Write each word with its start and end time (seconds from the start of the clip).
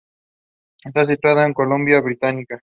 Está 0.83 1.05
situado 1.05 1.43
en 1.43 1.49
la 1.49 1.53
Columbia 1.53 2.01
Británica. 2.01 2.59